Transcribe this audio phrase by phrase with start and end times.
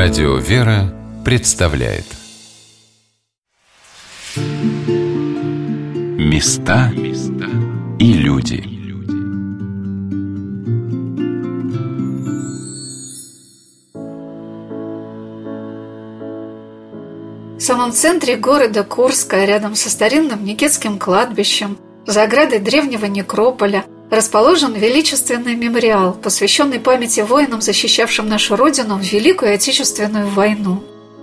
[0.00, 2.04] Радио «Вера» представляет.
[6.16, 6.92] Места
[7.98, 8.62] и люди.
[17.56, 21.76] В самом центре города Курска, рядом со старинным Никитским кладбищем,
[22.06, 29.54] за оградой древнего некрополя– расположен величественный мемориал, посвященный памяти воинам, защищавшим нашу Родину в Великую
[29.54, 30.82] Отечественную войну.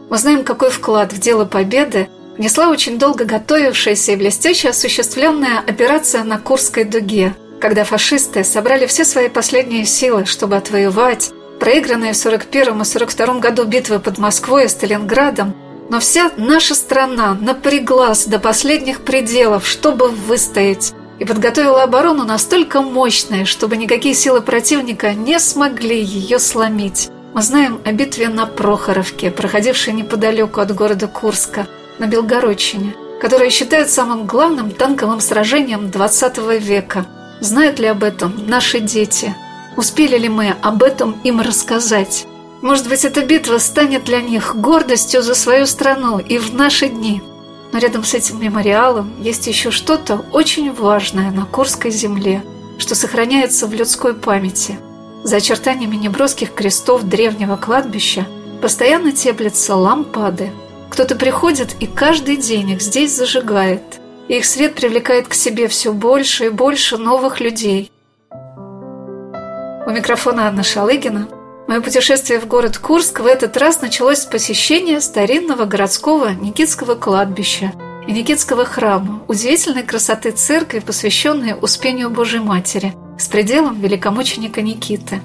[0.10, 6.24] Мы знаем, какой вклад в дело победы внесла очень долго готовившаяся и блестяще осуществленная операция
[6.24, 12.82] на Курской дуге, когда фашисты собрали все свои последние силы, чтобы отвоевать проигранные в 41
[12.82, 15.56] и 42 году битвы под Москвой и Сталинградом,
[15.90, 23.46] но вся наша страна напряглась до последних пределов, чтобы выстоять, и подготовила оборону настолько мощной,
[23.46, 27.10] чтобы никакие силы противника не смогли ее сломить.
[27.34, 31.68] Мы знаем о битве на Прохоровке, проходившей неподалеку от города Курска,
[32.00, 37.06] на Белгородчине, которая считают самым главным танковым сражением XX века.
[37.42, 39.36] Знают ли об этом наши дети?
[39.78, 42.26] Успели ли мы об этом им рассказать?
[42.62, 47.22] Может быть, эта битва станет для них гордостью за свою страну и в наши дни–
[47.72, 52.44] но рядом с этим мемориалом есть еще что-то очень важное на Курской земле,
[52.78, 54.78] что сохраняется в людской памяти.
[55.24, 58.28] За очертаниями неброских крестов древнего кладбища
[58.62, 60.52] постоянно теплятся лампады.
[60.90, 63.82] Кто-то приходит и каждый день их здесь зажигает.
[64.28, 67.92] И их свет привлекает к себе все больше и больше новых людей.
[68.32, 71.28] У микрофона Анна Шалыгина–
[71.68, 77.74] Мое путешествие в город Курск в этот раз началось с посещения старинного городского Никитского кладбища
[78.08, 85.22] и Никитского храма, удивительной красоты церкви, посвященной Успению Божьей Матери, с пределом великомученика Никиты.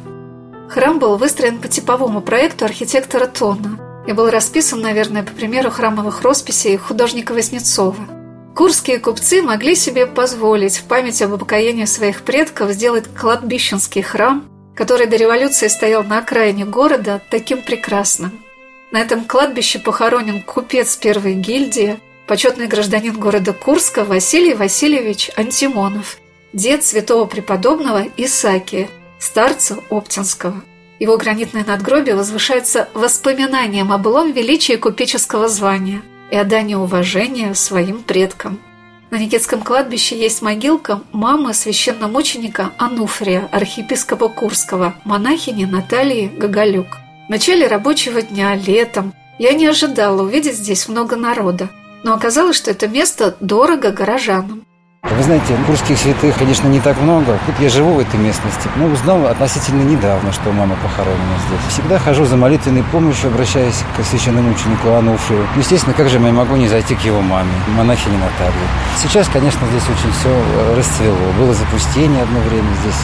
[0.70, 6.22] Храм был выстроен по типовому проекту архитектора Тона и был расписан, наверное, по примеру храмовых
[6.22, 8.08] росписей художника Воснецова.
[8.56, 14.49] Курские купцы могли себе позволить в память об упокоении своих предков сделать кладбищенский храм
[14.80, 18.42] который до революции стоял на окраине города, таким прекрасным.
[18.90, 26.16] На этом кладбище похоронен купец первой гильдии, почетный гражданин города Курска Василий Васильевич Антимонов,
[26.54, 30.62] дед святого преподобного Исаакия, старца Оптинского.
[30.98, 38.58] Его гранитное надгробие возвышается воспоминанием о былом величии купеческого звания и отдании уважения своим предкам–
[39.10, 46.98] на Никитском кладбище есть могилка мамы священномученика Ануфрия, архиепископа Курского, монахини Натальи Гоголюк.
[47.26, 51.68] В начале рабочего дня, летом, я не ожидала увидеть здесь много народа,
[52.04, 54.64] но оказалось, что это место дорого горожанам.
[55.02, 57.38] Вы знаете, курских святых, конечно, не так много.
[57.46, 61.72] Тут я живу в этой местности, но узнал относительно недавно, что мама похоронена здесь.
[61.72, 65.46] Всегда хожу за молитвенной помощью, обращаясь к священному ученику Ануфрию.
[65.56, 68.60] Естественно, как же я могу не зайти к его маме, монахине Наталье.
[69.02, 71.16] Сейчас, конечно, здесь очень все расцвело.
[71.38, 73.00] Было запустение одно время здесь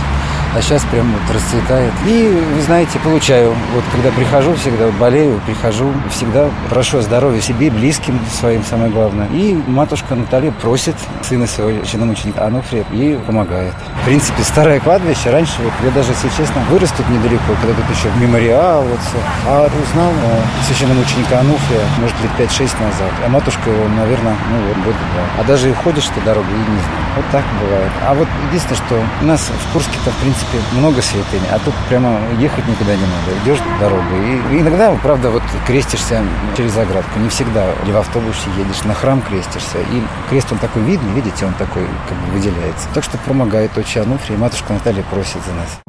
[0.57, 1.93] а сейчас прям вот расцветает.
[2.07, 3.55] И, вы знаете, получаю.
[3.75, 9.29] Вот когда прихожу, всегда болею, прихожу, всегда прошу здоровья себе, близким своим, самое главное.
[9.33, 13.75] И матушка Наталья просит сына своего чиновника Ануфрия и помогает.
[14.03, 17.95] В принципе, старое кладбище, раньше, вот я даже, если честно, вырос тут недалеко, когда тут
[17.95, 19.19] еще мемориал, вот все.
[19.47, 23.13] А узнал о священном ученика Ануфрия, может, лет 5-6 назад.
[23.25, 25.43] А матушка его, наверное, ну вот, год два.
[25.43, 27.07] А даже и ходишь ты дорогу и не знаю.
[27.17, 27.93] Вот так бывает.
[28.07, 31.75] А вот единственное, что у нас в Курске-то, в принципе, принципе, много святынь, а тут
[31.89, 33.33] прямо ехать никуда не надо.
[33.45, 34.41] Идешь дорогой.
[34.53, 36.23] И иногда, правда, вот крестишься
[36.57, 37.19] через оградку.
[37.19, 37.73] Не всегда.
[37.85, 39.79] Или в автобусе едешь, на храм крестишься.
[39.79, 42.89] И крест, он такой видный, видите, он такой как бы выделяется.
[42.95, 45.81] Так что помогает отче Ануфрий, матушка Наталья просит за нас.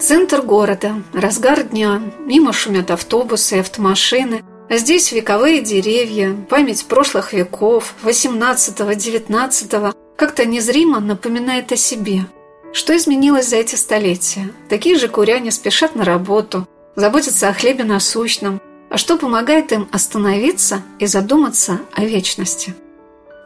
[0.00, 7.94] Центр города, разгар дня, мимо шумят автобусы автомашины, а здесь вековые деревья, память прошлых веков,
[8.02, 12.26] 18-19, как-то незримо напоминает о себе.
[12.72, 14.50] Что изменилось за эти столетия?
[14.68, 16.66] Такие же куряне спешат на работу,
[16.96, 22.74] заботятся о хлебе насущном, а что помогает им остановиться и задуматься о вечности?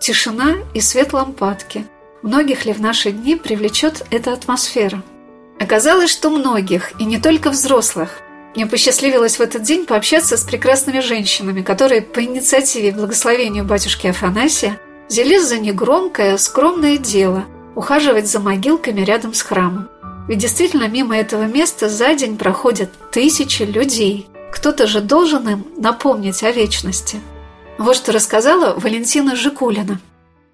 [0.01, 1.87] Тишина и свет лампадки.
[2.23, 5.03] Многих ли в наши дни привлечет эта атмосфера?
[5.59, 8.21] Оказалось, что многих, и не только взрослых.
[8.55, 14.07] Мне посчастливилось в этот день пообщаться с прекрасными женщинами, которые по инициативе и благословению батюшки
[14.07, 17.45] Афанасия взялись за негромкое, скромное дело–
[17.77, 19.89] ухаживать за могилками рядом с храмом.
[20.29, 24.29] Ведь действительно мимо этого места за день проходят тысячи людей.
[24.53, 27.21] Кто-то же должен им напомнить о вечности.
[27.79, 30.01] Вот что рассказала Валентина Жикулина.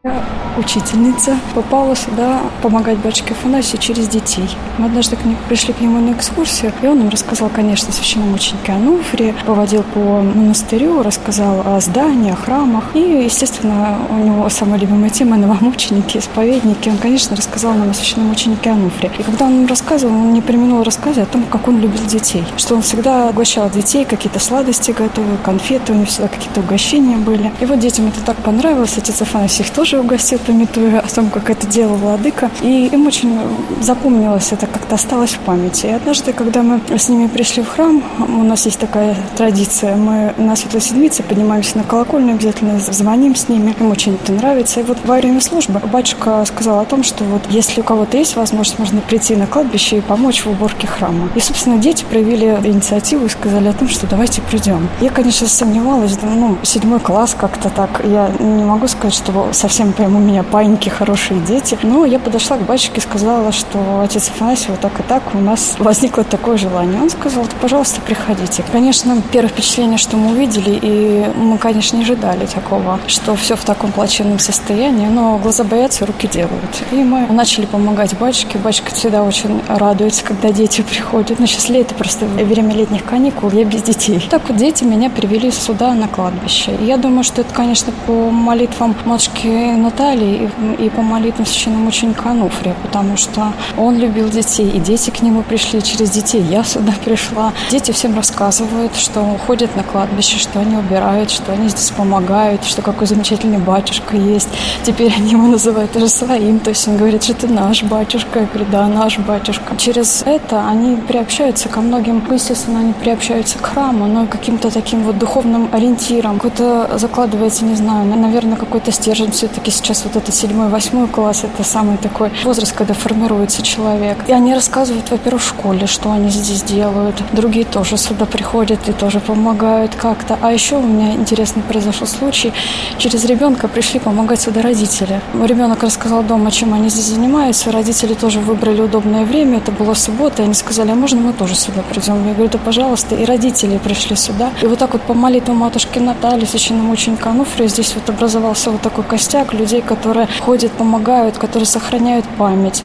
[0.04, 0.24] Я
[0.58, 4.48] учительница, попала сюда помогать батюшке Афанасию через детей.
[4.76, 8.72] Мы однажды к нему, пришли к нему на экскурсию, и он нам рассказал, конечно, священномученике
[8.72, 12.84] Ануфрии, поводил по монастырю, рассказал о зданиях, храмах.
[12.94, 16.88] И, естественно, у него самая любимая тема– новомученики, исповедники.
[16.88, 19.10] Он, конечно, рассказал нам о священномученике Ануфрии.
[19.18, 22.44] И когда он нам рассказывал, он не применил рассказывать о том, как он любил детей.
[22.56, 27.52] Что он всегда угощал детей, какие-то сладости готовые, конфеты, у него всегда какие-то угощения были.
[27.60, 28.98] И вот детям это так понравилось.
[28.98, 32.50] Отец Афанасий их тоже угостил, пометуя о том, как это делал Владыка.
[32.60, 33.38] И им очень
[33.80, 35.86] запомнилось это, как-то осталось в памяти.
[35.86, 40.34] И однажды, когда мы с ними пришли в храм, у нас есть такая традиция, мы
[40.36, 44.80] на Светлой Седмице поднимаемся на колокольню, обязательно звоним с ними, им очень это нравится.
[44.80, 48.36] И вот во время службы батюшка сказал о том, что вот если у кого-то есть
[48.36, 51.28] возможность, можно прийти на кладбище и помочь в уборке храма.
[51.34, 54.88] И, собственно, дети проявили инициативу и сказали о том, что давайте придем.
[55.00, 58.02] Я, конечно, сомневалась, ну, седьмой класс как-то так.
[58.04, 61.76] Я не могу сказать, что совсем прям у меня паники, хорошие дети.
[61.82, 65.38] Но я подошла к батюшке и сказала, что отец Афанасий вот так и так, у
[65.38, 67.00] нас возникло такое желание.
[67.00, 68.62] Он сказал, пожалуйста, приходите.
[68.70, 73.64] Конечно, первое впечатление, что мы увидели, и мы, конечно, не ожидали такого, что все в
[73.64, 76.84] таком плачевном состоянии, но глаза боятся, руки делают.
[76.92, 78.58] И мы начали помогать батюшке.
[78.58, 81.40] Батюшка всегда очень радуется, когда дети приходят.
[81.40, 84.24] Но сейчас лето, просто время летних каникул, я без детей.
[84.30, 86.72] Так вот дети меня привели сюда, на кладбище.
[86.80, 92.74] И я думаю, что это, конечно, по молитвам матушки Натальи и, по молитвам священномученика Ануфрия,
[92.82, 96.42] потому что он любил детей, и дети к нему пришли через детей.
[96.42, 97.52] Я сюда пришла.
[97.70, 102.82] Дети всем рассказывают, что ходят на кладбище, что они убирают, что они здесь помогают, что
[102.82, 104.48] какой замечательный батюшка есть.
[104.82, 108.40] Теперь они его называют уже своим, то есть он говорит, что ты наш батюшка.
[108.40, 109.76] Я говорю, да, наш батюшка.
[109.76, 115.18] Через это они приобщаются ко многим, естественно, они приобщаются к храму, но каким-то таким вот
[115.18, 116.38] духовным ориентиром.
[116.38, 121.64] Какой-то закладывается, не знаю, наверное, какой-то стержень все-таки сейчас вот это седьмой, восьмой класс, это
[121.64, 124.18] самый такой возраст, когда формируется человек.
[124.26, 127.22] И они рассказывают, во-первых, в школе, что они здесь делают.
[127.32, 130.38] Другие тоже сюда приходят и тоже помогают как-то.
[130.40, 132.52] А еще у меня интересный произошел случай.
[132.98, 135.20] Через ребенка пришли помогать сюда родители.
[135.34, 137.72] Ребенок рассказал дома, чем они здесь занимаются.
[137.72, 139.58] Родители тоже выбрали удобное время.
[139.58, 140.42] Это была суббота.
[140.42, 142.26] И они сказали, а можно мы тоже сюда придем?
[142.26, 143.14] Я говорю, да пожалуйста.
[143.14, 144.50] И родители пришли сюда.
[144.62, 148.80] И вот так вот по молитвам матушки Натальи, священному ученику Ануфрию, здесь вот образовался вот
[148.80, 152.82] такой костяк людей, которые ходят, помогают, которые сохраняют память.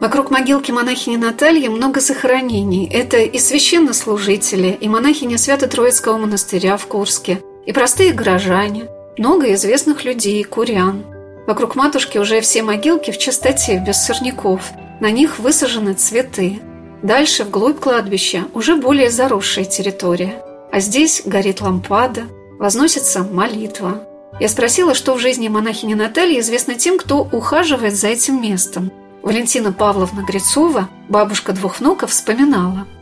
[0.00, 2.88] Вокруг могилки монахини Натальи много захоронений.
[2.90, 8.88] Это и священнослужители, и монахиня Свято-Троицкого монастыря в Курске, и простые горожане,
[9.18, 11.04] много известных людей, курян.
[11.46, 14.70] Вокруг матушки уже все могилки в чистоте, без сорняков.
[15.00, 16.60] На них высажены цветы.
[17.02, 20.42] Дальше, вглубь кладбища, уже более заросшая территория.
[20.72, 22.22] А здесь горит лампада,
[22.60, 24.04] возносится молитва.
[24.38, 28.92] Я спросила, что в жизни монахини Натальи известно тем, кто ухаживает за этим местом.
[29.22, 32.86] Валентина Павловна Грицова, бабушка двух внуков, вспоминала–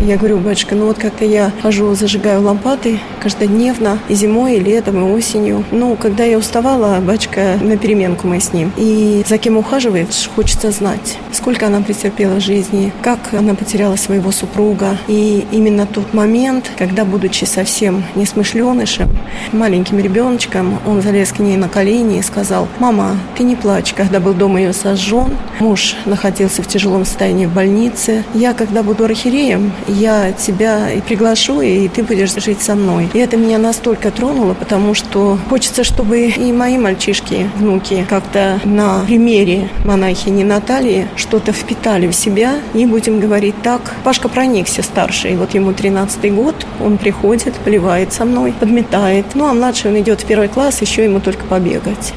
[0.00, 4.98] я говорю, батюшка, ну вот как-то я хожу, зажигаю лампады каждодневно, и зимой, и летом,
[4.98, 5.64] и осенью.
[5.70, 8.72] Ну, когда я уставала, батюшка на переменку мы с ним.
[8.76, 14.98] И за кем ухаживает, хочется знать, сколько она претерпела жизни, как она потеряла своего супруга.
[15.08, 19.08] И именно тот момент, когда, будучи совсем несмышленышем,
[19.52, 23.94] маленьким ребеночком, он залез к ней на колени и сказал, «Мама, ты не плачь».
[23.94, 28.24] Когда был дом ее сожжен, муж находился в тяжелом состоянии в больнице.
[28.34, 33.08] Я, когда буду архиереем, я тебя и приглашу, и ты будешь жить со мной.
[33.12, 39.00] И это меня настолько тронуло, потому что хочется, чтобы и мои мальчишки, внуки как-то на
[39.06, 42.60] примере монахини Натальи что-то впитали в себя.
[42.74, 43.80] И будем говорить так.
[44.04, 49.26] Пашка проникся старший, вот ему 13 год, он приходит, поливает со мной, подметает.
[49.34, 52.14] Ну, а младший он идет в первый класс, еще ему только побегать.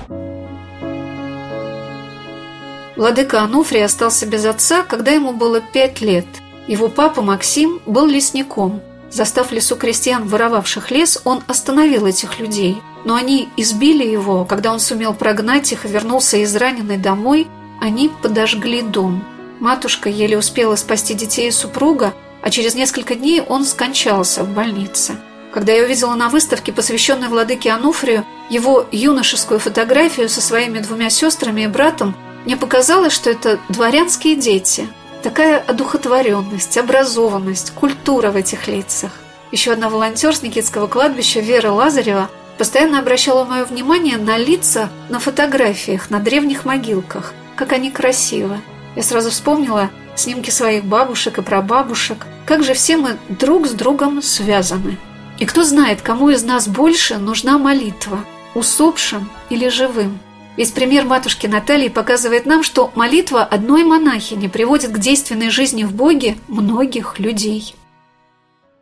[2.96, 6.26] Владыка Ануфрий остался без отца, когда ему было пять лет–
[6.70, 8.82] его папа Максим был лесником.
[9.10, 12.78] Застав лесу крестьян, воровавших лес, он остановил этих людей.
[13.06, 17.48] Но они избили его, когда он сумел прогнать их и вернулся израненный домой,
[17.82, 19.26] они подожгли дом.
[19.60, 25.18] Матушка еле успела спасти детей и супруга, а через несколько дней он скончался в больнице.
[25.52, 31.62] Когда я увидела на выставке, посвященной владыке Ануфрию, его юношескую фотографию со своими двумя сестрами
[31.62, 34.88] и братом, мне показалось, что это дворянские дети–
[35.24, 39.12] Такая одухотворенность, образованность, культура в этих лицах.
[39.52, 45.20] Еще одна волонтер с Никитского кладбища Вера Лазарева постоянно обращала мое внимание на лица на
[45.20, 48.62] фотографиях, на древних могилках, как они красивы.
[48.96, 54.22] Я сразу вспомнила снимки своих бабушек и прабабушек, как же все мы друг с другом
[54.22, 54.98] связаны.
[55.38, 58.24] И кто знает, кому из нас больше нужна молитва–
[58.56, 60.20] усопшим или живым.
[60.60, 65.94] Весь пример матушки Натальи показывает нам, что молитва одной монахини приводит к действенной жизни в
[65.94, 67.76] Боге многих людей.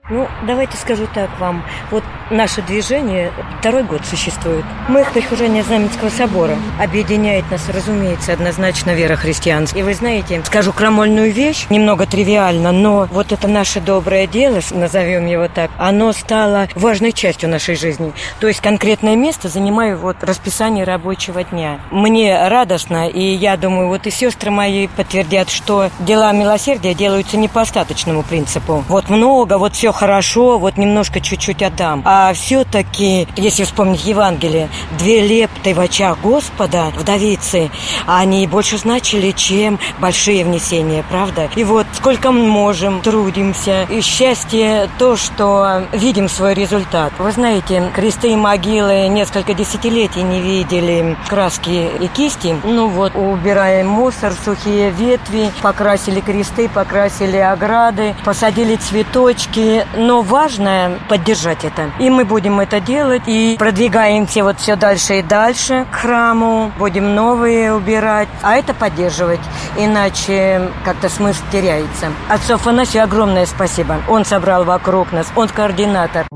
[0.10, 1.64] Ну, давайте скажу так вам.
[1.92, 4.64] Вот наше движение второй год существует.
[4.88, 6.56] Мы прихожане Знаменского собора.
[6.82, 9.80] Объединяет нас, разумеется, однозначно вера христианская.
[9.80, 15.26] И вы знаете, скажу крамольную вещь, немного тривиально, но вот это наше доброе дело, назовем
[15.26, 18.14] его так, оно стало важной частью нашей жизни.
[18.40, 21.80] То есть конкретное место занимаю вот расписание рабочего дня.
[21.92, 27.50] Мне радостно, и я думаю, вот и сестры мои подтвердят, что дела милосердия делаются не
[27.50, 28.86] по остаточному принципу.
[28.88, 32.04] Вот много, вот все хорошо, вот немножко чуть-чуть отдам.
[32.06, 37.72] А все-таки, если вспомнить Евангелие, две лепты в очах Господа, вдовицы,
[38.06, 41.50] они больше значили, чем большие внесения, правда?
[41.56, 43.88] И вот сколько мы можем, трудимся.
[43.90, 47.12] И счастье то, что видим свой результат.
[47.18, 52.56] Вы знаете, кресты и могилы несколько десятилетий не видели краски и кисти.
[52.64, 61.64] Ну вот, убираем мусор, сухие ветви, покрасили кресты, покрасили ограды, посадили цветочки, но важно поддержать
[61.64, 61.92] это.
[62.00, 67.16] И мы будем это делать, и продвигаемся вот все дальше и дальше к храму, будем
[67.16, 69.40] новые убирать, а это поддерживать,
[69.78, 72.12] иначе как-то смысл теряется.
[72.30, 74.02] Отцу Афанасию огромное спасибо.
[74.08, 76.28] Он собрал вокруг нас, он координатор.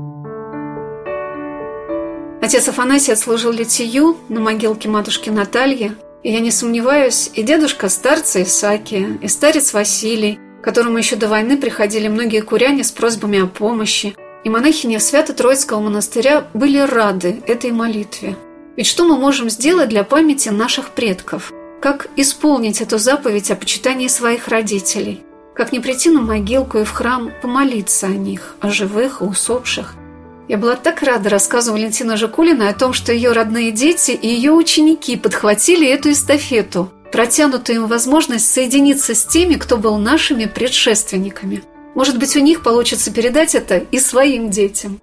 [2.42, 5.92] Отец Афанасий отслужил литию на могилке матушки Натальи,
[6.24, 11.56] и я не сомневаюсь, и дедушка старца Исаакия, и старец Василий, которому еще до войны
[11.56, 14.14] приходили многие куряне с просьбами о помощи,
[14.44, 18.36] и монахини Свято-Троицкого монастыря были рады этой молитве.
[18.76, 21.52] Ведь что мы можем сделать для памяти наших предков?
[21.80, 25.22] Как исполнить эту заповедь о почитании своих родителей?
[25.54, 29.94] Как не прийти на могилку и в храм помолиться о них, о живых и усопших?
[30.48, 34.52] Я была так рада рассказу Валентины Жакулиной о том, что ее родные дети и ее
[34.52, 41.62] ученики подхватили эту эстафету– протянутую им возможность соединиться с теми, кто был нашими предшественниками.
[41.94, 45.00] Может быть, у них получится передать это и своим детям.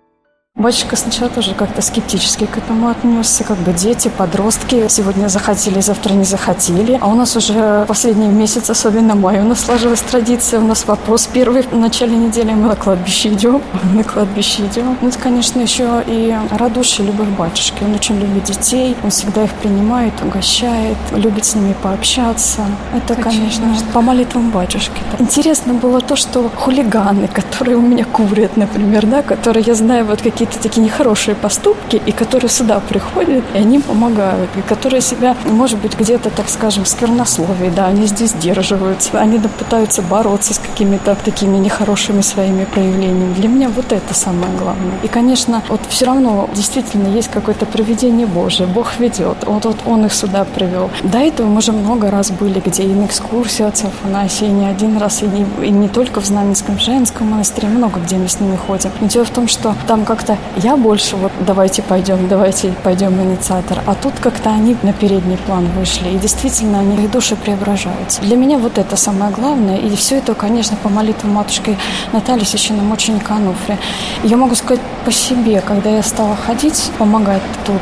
[0.59, 6.11] Батюшка сначала тоже как-то скептически к этому отнесся, как бы дети, подростки сегодня захотели, завтра
[6.11, 6.97] не захотели.
[6.99, 11.29] А у нас уже последний месяц, особенно май, у нас сложилась традиция, у нас вопрос
[11.31, 13.61] первый в начале недели, мы на кладбище идем,
[13.93, 14.97] на кладбище идем.
[14.99, 17.81] Ну, это, конечно, еще и радушие любых батюшки.
[17.81, 22.65] Он очень любит детей, он всегда их принимает, угощает, любит с ними пообщаться.
[22.93, 25.01] Это, конечно, конечно по молитвам батюшки.
[25.19, 30.21] Интересно было то, что хулиганы, которые у меня курят, например, да, которые, я знаю, вот
[30.21, 35.35] какие какие-то такие нехорошие поступки, и которые сюда приходят, и они помогают, и которые себя,
[35.45, 41.15] может быть, где-то, так скажем, сквернословие, да, они здесь сдерживаются, они пытаются бороться с какими-то
[41.23, 43.33] такими нехорошими своими проявлениями.
[43.33, 44.97] Для меня вот это самое главное.
[45.03, 50.05] И, конечно, вот все равно действительно есть какое-то проведение Божие, Бог ведет, вот, вот Он
[50.05, 50.89] их сюда привел.
[51.03, 54.65] До этого мы уже много раз были, где и на экскурсию отца Афанасия, и не
[54.65, 58.39] один раз, и не, и не только в Знаменском женском монастыре, много где мы с
[58.39, 58.89] ними ходим.
[58.99, 63.81] Но дело в том, что там как-то я больше вот давайте пойдем, давайте пойдем инициатор.
[63.85, 66.09] А тут как-то они на передний план вышли.
[66.09, 68.21] И действительно, они, их души преображаются.
[68.21, 69.77] Для меня вот это самое главное.
[69.77, 71.77] И все это, конечно, по молитвам матушки
[72.11, 73.77] Натальи, священномученика Ануфрия.
[74.23, 77.81] Я могу сказать по себе, когда я стала ходить, помогать тут,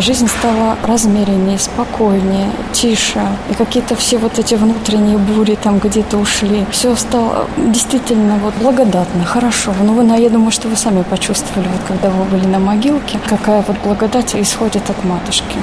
[0.00, 3.20] жизнь стала размереннее, спокойнее, тише.
[3.50, 6.64] И какие-то все вот эти внутренние бури там где-то ушли.
[6.70, 9.74] Все стало действительно вот благодатно, хорошо.
[9.82, 13.62] Ну, вы, я думаю, что вы сами почувствовали, вот когда вы были на могилке, какая
[13.62, 15.58] вот благодать исходит от матушки.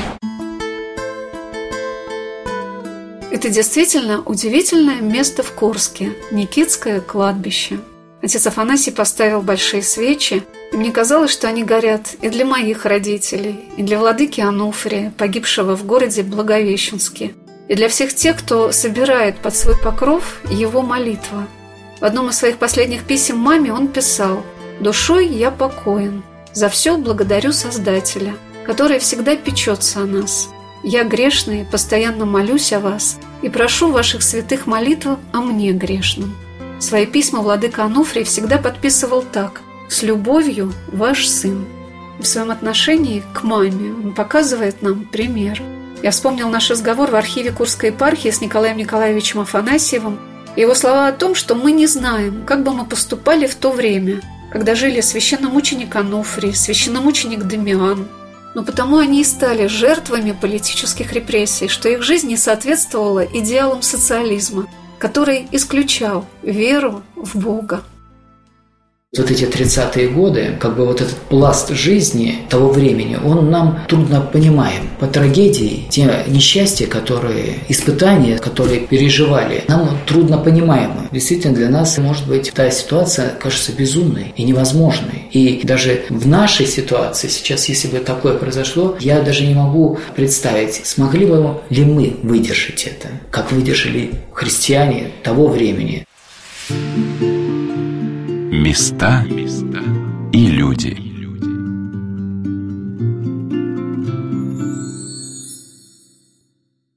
[3.31, 7.79] Это действительно удивительное место в Курске– Никитское кладбище.
[8.21, 13.65] Отец Афанасий поставил большие свечи, и мне казалось, что они горят и для моих родителей,
[13.75, 17.33] и для владыки Ануфрия, погибшего в городе Благовещенске,
[17.67, 21.47] и для всех тех, кто собирает под свой покров его молитва.
[21.99, 24.43] В одном из своих последних писем маме он писал
[24.79, 28.33] «Душой я покоен, за все благодарю Создателя,
[28.65, 30.49] который всегда печется о нас.
[30.83, 36.35] Я грешный, постоянно молюсь о вас и прошу ваших святых молитв о мне грешном».
[36.79, 41.65] Свои письма владыка Ануфрий всегда подписывал так «С любовью, ваш сын».
[42.19, 45.61] В своем отношении к маме он показывает нам пример.
[46.01, 50.19] Я вспомнил наш разговор в архиве Курской епархии с Николаем Николаевичем Афанасьевым,
[50.55, 54.21] его слова о том, что мы не знаем, как бы мы поступали в то время,
[54.53, 58.07] когда жили священномученик Ануфрий, священномученик Демиан,
[58.55, 64.67] но потому они и стали жертвами политических репрессий, что их жизнь не соответствовала идеалам социализма–
[65.03, 67.83] который исключал веру в Бога.
[69.15, 74.21] Вот эти 30-е годы, как бы вот этот пласт жизни того времени, он нам трудно
[74.21, 74.89] понимаем.
[74.99, 81.09] По трагедии, те несчастья, которые, испытания, которые переживали, нам трудно понимаемы.
[81.11, 85.27] Действительно, для нас, может быть, та ситуация кажется безумной и невозможной.
[85.29, 90.81] И даже в нашей ситуации сейчас, если бы такое произошло, я даже не могу представить,
[90.87, 96.07] смогли бы ли мы выдержать это, как выдержали христиане того времени.
[98.53, 99.25] Места
[100.31, 101.12] и люди.